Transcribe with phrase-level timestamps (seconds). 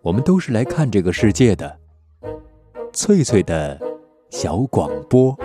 [0.00, 1.76] 我们都是来看这个世界的。
[2.92, 3.78] 翠翠的
[4.30, 5.36] 小广播。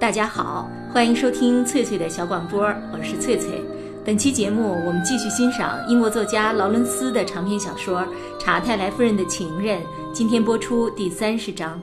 [0.00, 3.62] 大家好，欢迎收听翠翠的小广播，我是翠翠。
[4.02, 8.00] 本期节目，我们继续欣赏英国作家劳伦斯的长篇小说
[8.40, 9.78] 《查泰莱夫人的情人》。
[10.14, 11.78] 今天播出第三十章。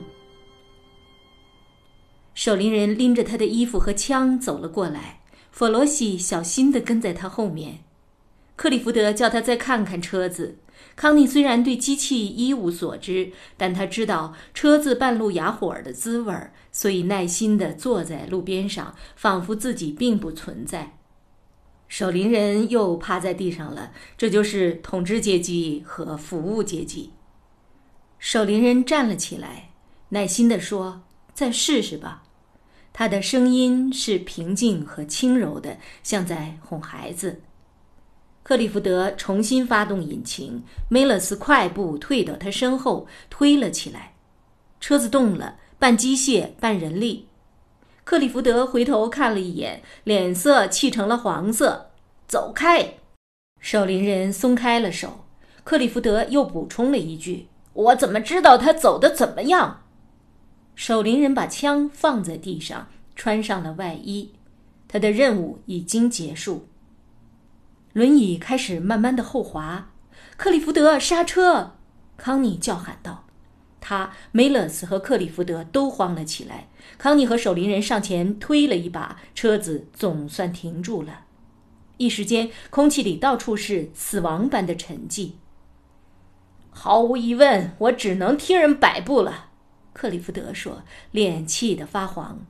[2.34, 5.19] 守灵人拎着他的衣服和枪走了过来，
[5.60, 7.80] 弗罗西小心地跟在他后面。
[8.56, 10.56] 克里福德叫他再看看车子。
[10.96, 16.34] 康妮虽然对机器一无所知，但他知道车子半路哑火的滋味，
[16.72, 20.96] 所以耐心地坐在路边上，仿佛自己并不存在。
[21.88, 27.12] 守灵人又趴在地上了，这就是统治阶级和服务阶级。
[28.18, 29.72] 守灵人站了起来，
[30.08, 31.02] 耐心地说
[31.34, 32.22] ：“再试试吧。”
[32.92, 37.40] 他的声音是平静和轻柔的，像在哄孩子。
[38.42, 44.14] 克利福德重新发动引擎，梅勒斯快步退到他身后，推了起来。
[44.80, 47.28] 车子动了，半机械半人力。
[48.02, 51.90] 克利福德回头看了一眼，脸色气成了黄色。
[52.26, 52.94] 走开！
[53.60, 55.24] 守灵人松开了手。
[55.62, 59.82] 克利福德又补充了一句：“我怎么知道他走的怎么样？”
[60.80, 64.32] 守灵人把枪放在地上，穿上了外衣。
[64.88, 66.68] 他的任务已经结束。
[67.92, 69.90] 轮椅开始慢慢的后滑，
[70.38, 71.72] 克里福德刹车！
[72.16, 73.26] 康妮叫喊道。
[73.78, 76.68] 他、梅勒斯和克里福德都慌了起来。
[76.96, 81.24] 康妮和守灵人上前推了一把，车子总算停住了。
[81.98, 85.32] 一时间，空气里到处是死亡般的沉寂。
[86.70, 89.49] 毫无疑问，我只能听人摆布了，
[89.92, 92.40] 克里福德说，脸气得发黄。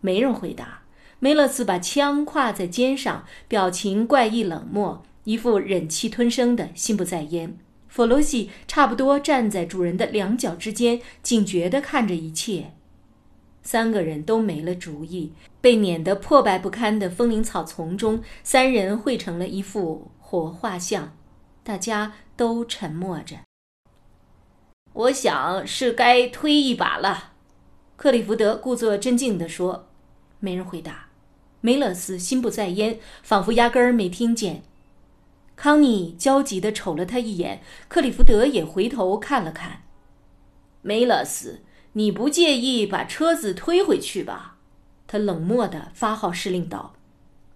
[0.00, 0.80] 没人回答。
[1.20, 7.56] 梅勒斯把枪挎在肩上，表情怪异冷漠，一副忍气吞声的心不在焉。
[7.88, 12.72] 弗罗西差不多站在主人的两脚之间，警觉地看着一切。
[13.62, 15.32] 三个人都没了主意，
[15.62, 21.16] 被撵得破败不堪的风铃草丛中，三人汇成了一幅活画像。
[21.62, 23.36] 大家都沉默着。
[24.94, 27.32] 我想是该推一把了，
[27.96, 29.88] 克里福德故作镇静地说。
[30.38, 31.08] 没人回答，
[31.60, 34.62] 梅勒斯心不在焉，仿佛压根儿没听见。
[35.56, 39.82] 康妮焦急地瞅了他一眼，克里福德也回头看了看。
[40.82, 41.62] 梅勒斯，
[41.94, 44.58] 你不介意把车子推回去吧？
[45.08, 46.94] 他冷漠地发号施令道。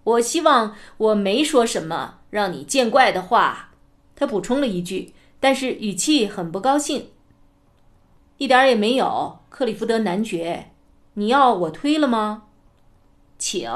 [0.02, 3.74] 我希望我没说什么让你见怪的话。
[4.16, 7.10] 他补充了一句，但是语气很不高兴。
[8.38, 10.70] 一点也没有，克里福德男爵，
[11.14, 12.44] 你要我推了吗？
[13.36, 13.68] 请，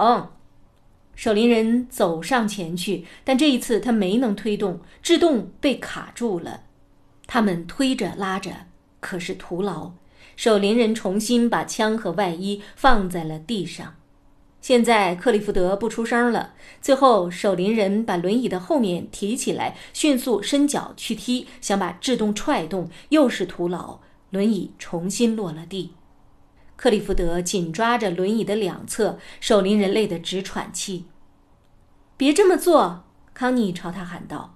[1.17, 6.61] 守灵人走上前去，但这一次他没能推动，制动被卡住了。
[7.27, 8.53] 他们推着拉着，
[9.01, 9.95] 可是徒劳。
[10.37, 13.97] 守灵人重新把枪和外衣放在了地上。
[14.61, 16.55] 现在克利福德不出声了。
[16.81, 23.99] 最后，守灵人把轮椅的后面提起来，迅速伸脚去踢，想把制动踹动，又是徒劳。
[24.33, 25.93] 轮椅重新落了地。
[26.75, 31.05] 克利福德紧抓着轮椅的两侧，守灵人累得直喘气。
[32.17, 33.05] 别这么做，
[33.35, 34.55] 康妮朝他喊道：“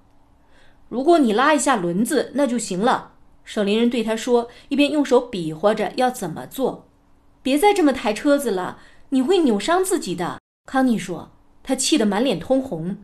[0.88, 3.12] 如果你拉一下轮子，那就行了。”
[3.44, 6.88] 守灵人对他说，一边用手比划着要怎么做。
[7.42, 8.78] “别再这么抬车子了，
[9.10, 11.30] 你会扭伤自己的。”康妮说，
[11.62, 12.96] 他气得满脸通红。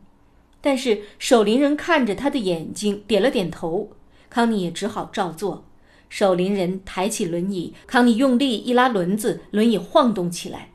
[0.63, 3.91] 但是守灵人看着他的眼睛，点了点头。
[4.31, 5.67] 康妮也只好照做。
[6.13, 10.69] 守灵人抬起轮椅，康妮用力一拉轮子，轮椅晃动起来。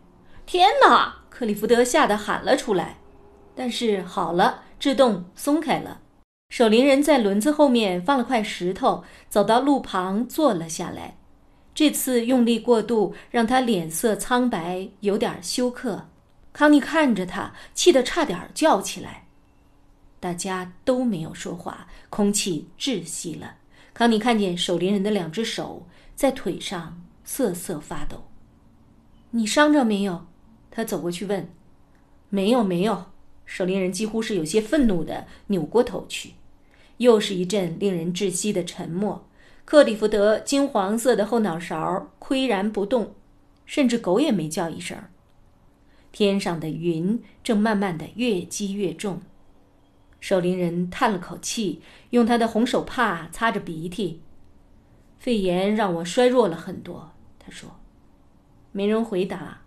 [0.48, 1.18] 天哪！
[1.30, 2.98] 克里福德吓得喊了出来。
[3.54, 6.02] 但是好了，制动松开了。
[6.50, 11.18] 守灵人在轮子后面放了块石头，走到路旁坐了下来。
[11.76, 16.08] 这次用力过度，让他脸色苍白，有点休克。
[16.52, 19.28] 康妮看着他，气得差点叫起来。
[20.20, 23.58] 大家都没有说话，空气窒息了。
[23.98, 28.26] 康妮看见守灵人的两只手在腿上瑟瑟发抖。
[29.32, 30.28] “你伤着没有？”
[30.70, 31.50] 他走过去问。
[32.30, 33.06] “没有，没有。”
[33.48, 36.34] 守灵人几乎是有些愤怒的扭过头去。
[36.98, 39.28] 又是一阵令人窒息的沉默。
[39.66, 43.16] 克里福德金黄色的后脑勺岿然不动，
[43.66, 44.96] 甚至狗也没叫一声。
[46.12, 49.24] 天上的云正慢慢的越积越重。
[50.28, 54.20] 守灵人叹了口气，用他的红手帕擦着鼻涕。
[55.18, 57.80] 肺炎让我衰弱了很多，他说。
[58.74, 59.62] 没人回答。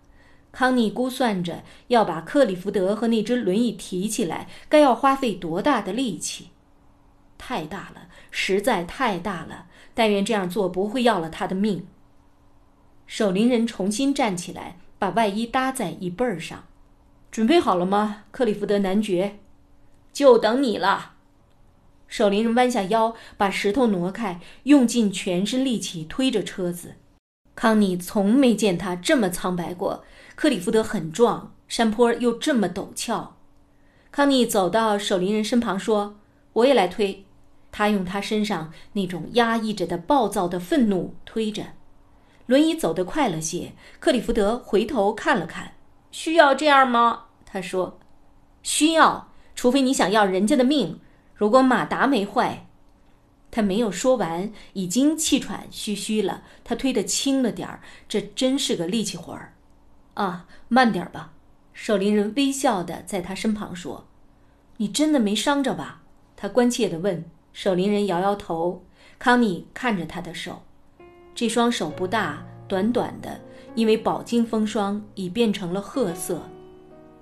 [0.51, 6.49] 康妮估算着要把克里福德和那只轮椅提起来，该要花费多大的力气？
[7.39, 9.65] 太大了，实在太大了！
[9.95, 11.87] 但愿这样做不会要了他的命。
[13.07, 16.65] 守灵人重新站起来，把外衣搭在椅背上。
[17.31, 19.39] 准备好了吗，克里福德男爵？
[20.11, 21.13] 就等你了。
[22.07, 26.95] 守林人弯下腰，把石头挪开，用尽全身力气推着车子。
[27.55, 30.03] 康妮从没见他这么苍白过。
[30.35, 33.37] 克里夫德很壮，山坡又这么陡峭。
[34.11, 36.19] 康妮走到守林人身旁说
[36.53, 37.25] ：“我也来推。”
[37.71, 41.67] 他用他身上那种压抑着的暴躁的愤怒推着。
[42.47, 43.71] 轮椅走得快了些。
[44.01, 45.75] 克里夫德回头看了看
[46.11, 47.99] ：“需要这样吗？”他说
[48.63, 49.30] ：“需要，
[49.61, 50.99] 除非你想要人家的命。
[51.35, 52.65] 如果马达没坏。”
[53.51, 56.41] 他没有说完，已经气喘吁吁了。
[56.63, 57.79] 他推得轻了点儿，
[58.09, 59.53] 这真是个力气活儿。
[60.15, 61.33] 啊，慢点吧。
[61.73, 64.07] 守灵人微笑的在他身旁说
[64.77, 66.01] ：“你真的没伤着吧？”
[66.35, 67.23] 他关切地问。
[67.53, 68.83] 守灵人摇摇头。
[69.19, 70.63] 康妮看着他的手，
[71.35, 73.39] 这双手不大，短短的，
[73.75, 76.49] 因为饱经风霜已变成了褐色。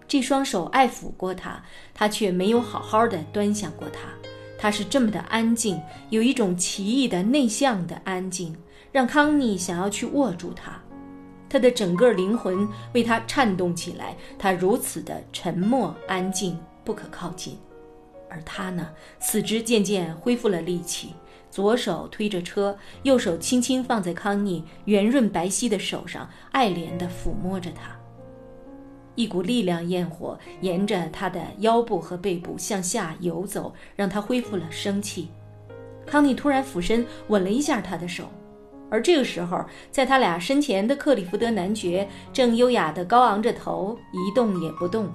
[0.10, 1.64] 这双手爱抚过他，
[1.94, 4.10] 他却没有好好的端详过他。
[4.58, 5.80] 他是这么的安静，
[6.10, 8.58] 有一种奇异的内向的安静，
[8.92, 10.82] 让康妮想要去握住他。
[11.48, 17.56] 他的整个灵魂为他颤动起来，他如此的沉默安静，不可靠近。
[18.32, 18.90] 而他呢，
[19.20, 21.14] 四肢渐渐恢复了力气，
[21.52, 27.99] 左手推着车，右手轻轻放在康妮圆润白皙的手上，爱怜地抚摸着她。
[29.20, 35.28] 一股力量焰火沿着他的腰部和背部向下游走，让他恢复了生气。
[36.06, 38.30] 康妮突然俯身吻了一下他的手。
[38.90, 45.12] 而这个时候，在他俩身前的克里福德男爵正优雅地高昂着头，一动也不动。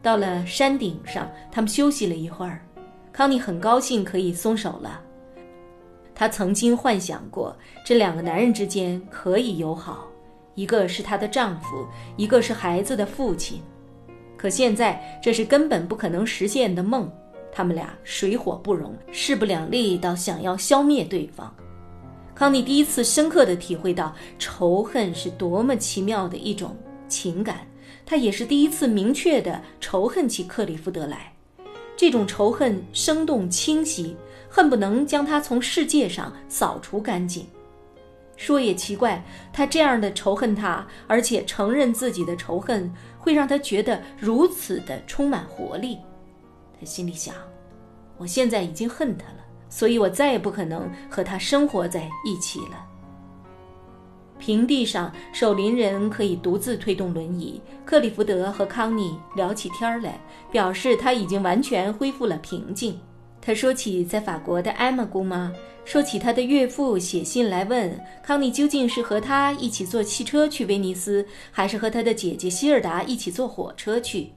[0.00, 2.64] 到了山顶上，他们休息了一会儿。
[3.12, 5.00] 康妮很高兴可以松手了。
[6.14, 7.54] 她曾经幻想过
[7.84, 10.06] 这两个男人之间可以友好，
[10.56, 11.86] 一个是她的丈夫，
[12.16, 13.62] 一个是孩子的父亲。
[14.36, 17.08] 可现在这是根本不可能实现的梦。
[17.52, 21.54] 他们俩水火不容，势不两立到想要消灭对方。
[22.34, 26.76] 康妮第一次深刻地体会到仇恨是多么奇妙的一种
[27.08, 27.66] 情感，
[28.04, 31.32] 她也是第一次明确地仇恨起克里夫德来。
[31.96, 34.14] 这种仇恨生动清晰，
[34.50, 37.46] 恨不能将他从世界上扫除干净。
[38.36, 45.98] 说也奇怪，他这样的仇恨他，而且承认自己的仇恨，会让他觉得如此的充满活力。
[46.78, 47.34] 他心里想：
[48.16, 49.36] 我现在已经恨他了。
[49.68, 52.86] 所以我再也不可能和他生活在一起了。
[54.38, 57.60] 平地上，守林人可以独自推动轮椅。
[57.84, 60.20] 克里福德和康妮聊起天来，
[60.52, 62.98] 表示他已经完全恢复了平静。
[63.46, 65.52] 他说起在法国的艾玛姑妈，
[65.84, 74.32] 说起他的岳父写信来问康妮究竟是和他一起坐汽车去威尼斯，还是和他的姐姐希尔达一起坐火车去。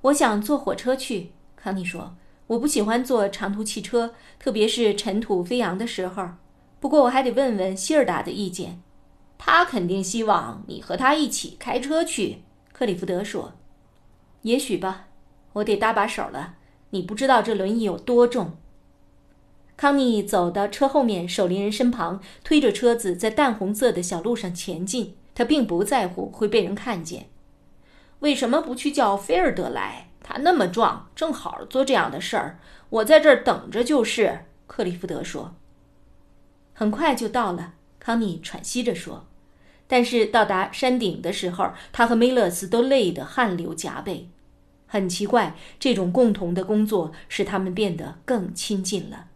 [0.00, 2.16] 我想坐火车去，康妮说。
[2.46, 6.26] 我不喜欢坐长途汽车，特别是尘土飞扬的时候。
[6.80, 8.80] 不过我还得问问希尔达的意见，
[9.36, 12.38] 他肯定希望你和他一起开车去。
[12.72, 13.52] 克里福德说
[14.42, 15.08] ：“也许吧，
[15.52, 16.54] 我得搭把手了。
[16.96, 18.56] 你不知道这轮椅有多重。”
[19.76, 25.16] 康妮走到车后面守灵人身旁，推着车子在淡红色的小路上前进。
[25.34, 27.28] 他并不在乎会被人看见。
[28.20, 30.08] 为什么不去叫菲尔德来？
[30.22, 32.58] 他那么壮，正好做这样的事儿。
[32.88, 34.46] 我在这儿等着就是。
[34.66, 35.54] 克利夫德说。
[36.72, 39.26] 很快就到了，康妮喘息着说。
[39.86, 44.30] 但是到达山顶的时候，他和梅勒斯都累得汗流浃背。
[44.96, 49.26] 很奇怪，这种共同的工作使他们变得更亲近了。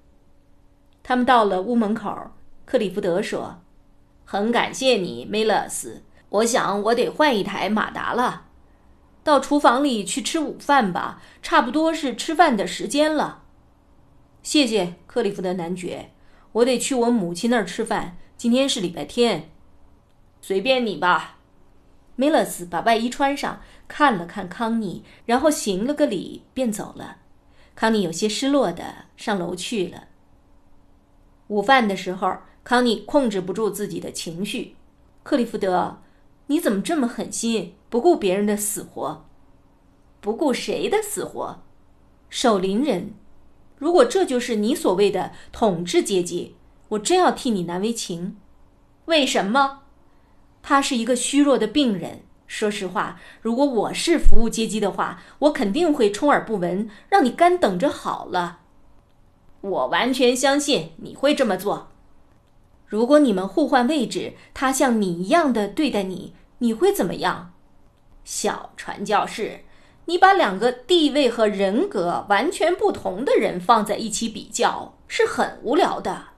[1.02, 2.30] 他们到了屋门口，
[2.64, 3.60] 克里夫德说
[4.24, 6.02] ：“很感谢你，梅勒斯。
[6.30, 8.46] 我想我得换一台马达了。”
[9.22, 13.42] 到厨房里去吃午饭吧，差不多是吃饭的时间了。
[14.42, 16.12] 谢谢克里夫德男爵，
[16.52, 18.16] 我得去我母亲那儿吃饭。
[18.38, 19.50] 今天是礼拜天，
[20.40, 21.39] 随便你吧。
[22.20, 27.16] 梅勒斯把外衣穿上，看了看康妮，然后行了个礼，便走了。
[27.74, 30.08] 康妮有些失落的上楼去了。
[31.46, 32.30] 午饭的时候，
[32.62, 34.76] 康妮控制不住自己的情绪。
[35.22, 36.02] 克里夫德，
[36.48, 37.74] 你怎么这么狠心？
[37.88, 39.24] 不顾别人的死活，
[40.20, 41.62] 不顾谁的死活？
[42.28, 43.14] 守灵人，
[43.78, 46.54] 如果这就是你所谓的统治阶级，
[46.90, 48.36] 我真要替你难为情。
[49.06, 49.84] 为什么？
[50.62, 52.22] 他是一个虚弱的病人。
[52.46, 58.58] 说实话，如果我是服务阶级的话，我肯定会充耳不闻，让你干等着好了。
[59.60, 61.92] 我完全相信你会这么做。
[62.86, 67.52] 如果你们互换位置，他像你一样的对待你，你会怎么样？
[68.24, 69.60] 小传教士，
[70.06, 76.30] 你把两个地位和人格完全不同的人放在一起比较，是很无聊的。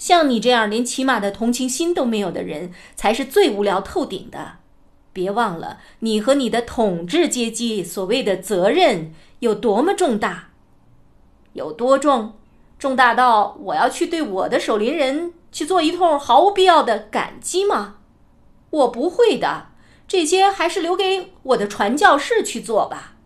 [0.00, 4.52] 像你这样连起码的同情心都没有的人，才是最无聊透顶的。
[5.12, 10.52] 别忘了，你和你的统治阶级所谓的责任有多么重大，
[11.52, 12.32] 有多重，
[12.78, 17.96] 重大到我要去对我的守灵人去做一通毫无必要的感激吗？
[18.70, 19.66] 我不会的，
[20.08, 23.16] 这些还是留给我的传教士去做吧。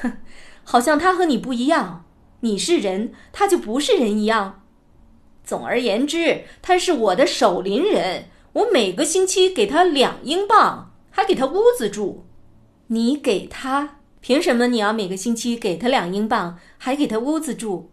[0.00, 0.18] 哼，
[0.62, 2.04] 好像他和你不一样，
[2.40, 4.61] 你是人，他就不是人一样。
[5.52, 8.24] 总而言之，他是我的守林人。
[8.54, 12.24] 我每个星期给他两英镑，还给他屋子住。
[12.86, 13.98] 你给他？
[14.22, 17.90] 凭什么你要每个星期给他两英镑，还给他屋子住？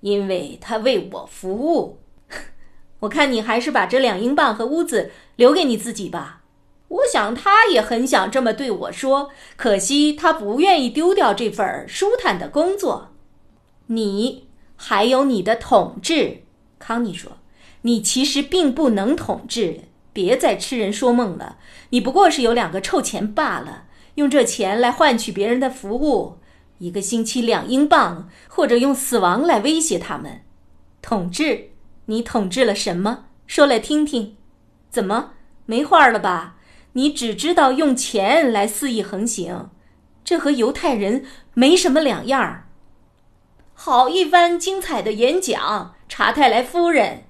[0.00, 2.00] 因为他为我服务。
[2.98, 6.42] 我看你还是把这两英镑和屋子留给你自己吧。
[6.88, 13.12] 我想他也很想这么对我说，可惜他不愿意丢掉这份舒坦的工作。
[13.86, 16.42] 你还有你的统治，
[16.78, 17.38] 康妮说。
[17.82, 19.82] 你其实并不能统治，
[20.12, 21.58] 别再痴人说梦了。
[21.90, 23.84] 你不过是有两个臭钱罢了，
[24.16, 26.38] 用这钱来换取别人的服务，
[26.78, 30.40] 一个星期两英镑，或者用死亡来威胁他们。
[31.00, 31.70] 统治？
[32.06, 33.26] 你统治了什么？
[33.46, 34.36] 说来听听。
[34.90, 35.32] 怎么
[35.66, 36.56] 没话了吧？
[36.94, 39.70] 你只知道用钱来肆意横行，
[40.24, 42.67] 这和犹太人没什么两样儿。
[43.80, 47.22] 好一番精彩的演讲，查泰莱夫人。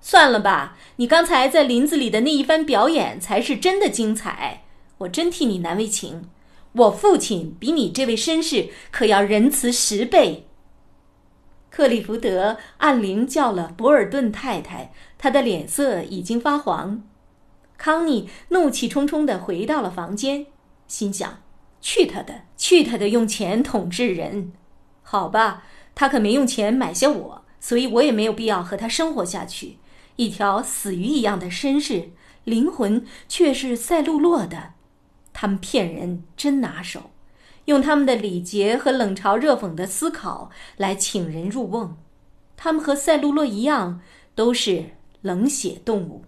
[0.00, 4.64] 算了吧，你刚才在林子里的那一番表演才是真的精彩，
[4.96, 6.30] 我真替你难为情。
[6.72, 10.46] 我父亲比你这位绅士可要仁慈十倍。
[11.68, 17.04] 克利福德按铃叫了博尔顿太太，他的脸色已经发黄。
[17.76, 20.46] 康妮怒气冲冲地回到了房间，
[20.88, 21.42] 心想：
[21.82, 24.52] 去他的，去他的，用钱统治人。
[25.08, 25.62] 好吧，
[25.94, 29.78] 他可没用钱买下我，所以我也没有必要和他生活下去。
[30.16, 32.10] 一条死鱼一样的绅士，
[32.42, 34.72] 灵魂却是赛璐珞的。
[35.32, 37.10] 他们骗人真拿手，
[37.66, 41.96] 用他们的礼节和冷嘲热讽的思考来请人入瓮。
[42.56, 44.00] 他们和赛璐珞一样，
[44.34, 44.86] 都是
[45.20, 46.24] 冷血动物。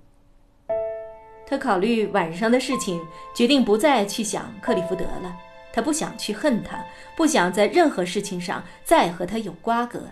[1.48, 3.04] 他考虑晚上的事情，
[3.34, 5.36] 决定不再去想克里福德了。
[5.72, 6.84] 他不想去恨他，
[7.16, 10.02] 不想在任何事情上再和他有瓜葛。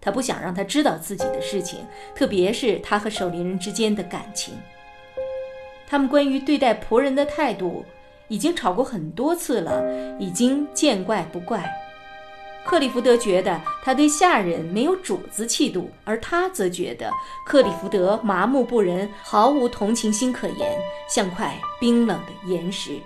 [0.00, 4.54] 他不想让他知道自己的事情，特别是他和守灵人之间的感情。
[5.86, 7.84] 他们关于对待仆人的态度
[8.28, 9.82] 已经吵过很多次了，
[10.18, 11.64] 已经见怪不怪。
[12.66, 17.10] 克里福德觉得他对下人没有主子气度，而他则觉得
[17.46, 20.78] 克里福德麻木不仁，毫无同情心可言，
[21.08, 22.98] 像块冰冷的岩石。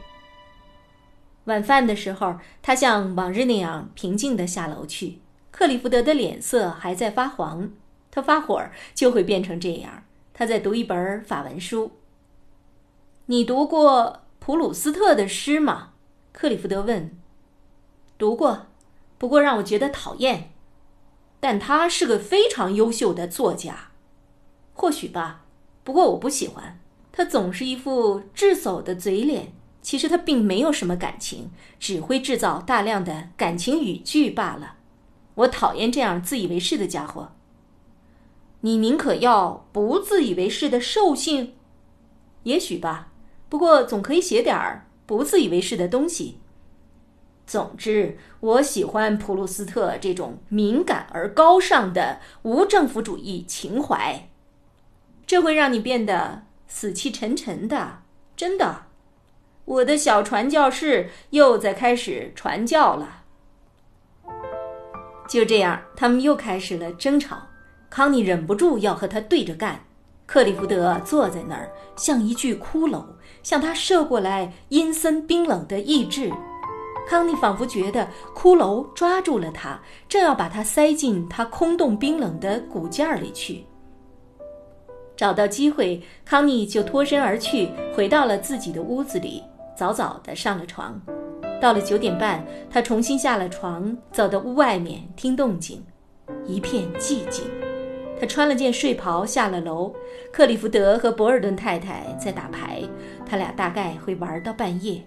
[1.48, 5.18] 晚饭的时候，他像往日那样平静地下楼去。
[5.50, 7.72] 克里福德的脸色还在发黄，
[8.10, 8.62] 他发火
[8.94, 10.04] 就会变成这样。
[10.34, 11.92] 他在读一本法文书。
[13.26, 15.94] 你读过普鲁斯特的诗吗？
[16.32, 17.18] 克里福德问。
[18.18, 18.66] 读过，
[19.16, 20.52] 不过让我觉得讨厌。
[21.40, 23.88] 但他是个非常优秀的作家。
[24.74, 25.44] 或许吧，
[25.82, 26.78] 不过我不喜欢
[27.10, 29.52] 他，总是一副智叟的嘴脸。
[29.80, 34.76] 其实他并没有什么感情，只会制造大量的感情语句罢了。
[35.34, 37.32] 我讨厌这样自以为是的家伙。
[38.62, 41.54] 你宁可要不自以为是的兽性，
[42.42, 43.12] 也许吧。
[43.48, 46.38] 不过总可以写点儿不自以为是的东西。
[47.46, 54.28] 总之，我喜欢普鲁斯特这种敏感而高尚的无政府主义情怀。
[55.24, 58.02] 这会让你变得死气沉沉的，
[58.36, 58.87] 真的。
[59.68, 63.22] 我的小传教士又在开始传教了。
[65.28, 67.36] 就这样，他们又开始了争吵。
[67.90, 69.78] 康妮忍不住要和他对着干。
[70.24, 73.04] 克里福德坐在那儿，像一具骷髅，
[73.42, 76.32] 向他射过来阴森冰冷的意志。
[77.06, 83.66] 康妮仿佛觉得骷髅抓住了他，正要把他塞进他空洞冰冷的骨架里去。
[85.14, 89.42] 找到机会，康妮就脱身而去，回到了自己的屋子里，
[89.78, 91.00] 早早的上了床。
[91.60, 95.84] 到了九点半，他重新下了床，走到屋外面听动静，
[96.44, 97.44] 一片寂静。
[98.18, 99.94] 他穿了件睡袍下了楼。
[100.32, 102.82] 克里福德和博尔顿太太在打牌，
[103.24, 105.06] 他俩大概会玩到半夜。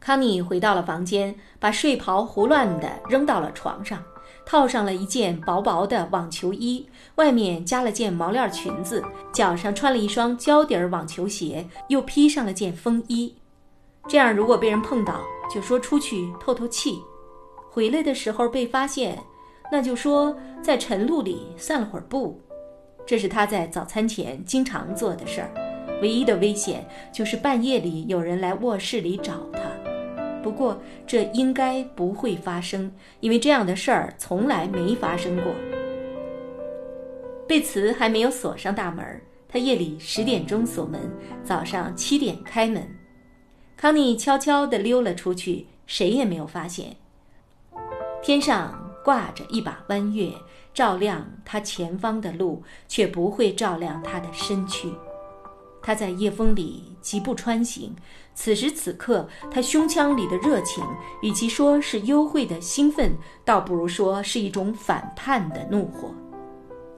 [0.00, 4.02] 康妮回到了房间，把睡袍胡乱地扔到了床上，
[4.46, 9.04] 套上了一件薄薄的网球衣，外面加了件毛料裙子，
[9.34, 13.34] 脚上穿了一双胶底网球鞋，又披上了件风衣。
[14.08, 15.20] 这样，如果被人碰到，
[15.52, 17.02] 就说出去透透气；
[17.70, 19.18] 回来的时候被发现，
[19.70, 22.40] 那就说在晨露里散了会儿步。
[23.04, 25.50] 这是他在早餐前经常做的事儿。
[26.02, 29.60] 唯一的危险就是半夜里有人来卧室里找他。
[30.42, 35.52] 不过这应该不会发生，因为这样的事儿从来没发生过。
[37.48, 39.04] 贝茨还没有锁上大门，
[39.48, 41.00] 他夜里十点钟锁门，
[41.42, 42.95] 早上七点开门。
[43.76, 46.96] 康妮悄悄地溜了出去，谁也没有发现。
[48.22, 50.32] 天上挂着一把弯月，
[50.72, 54.90] 照亮他前方的路，却不会照亮他的身躯。
[55.82, 57.94] 他在夜风里疾步穿行，
[58.34, 60.82] 此时此刻，他胸腔里的热情，
[61.22, 63.12] 与其说是幽会的兴奋，
[63.44, 66.12] 倒不如说是一种反叛的怒火。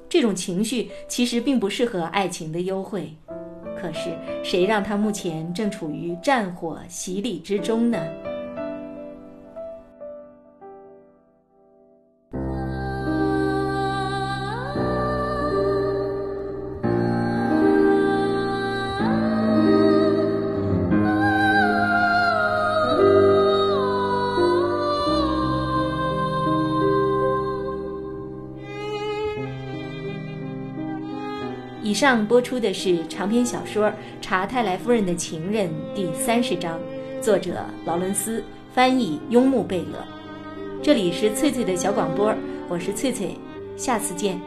[0.09, 3.15] 这种情绪其实并不适合爱情的幽会。
[3.81, 4.11] 可是，
[4.43, 7.99] 谁让他目前正处于战火洗礼之中呢？
[31.99, 33.89] 上播出的是长篇小说
[34.21, 36.79] 《查泰莱夫人的情人》第三十章，
[37.21, 38.41] 作者劳伦斯，
[38.73, 40.07] 翻译雍穆贝勒。
[40.81, 42.33] 这里是翠翠的小广播，
[42.69, 43.37] 我是翠翠，
[43.77, 44.41] 下次见。